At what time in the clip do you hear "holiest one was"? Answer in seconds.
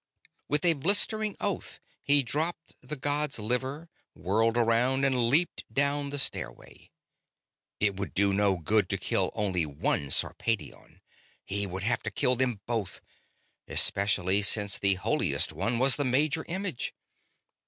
14.95-15.97